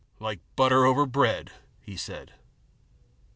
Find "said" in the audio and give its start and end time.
1.95-2.33